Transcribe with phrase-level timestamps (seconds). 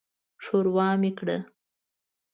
[0.43, 1.37] ښوروا مې کړه.